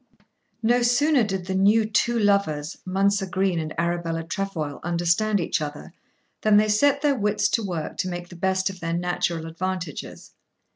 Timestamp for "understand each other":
4.83-5.93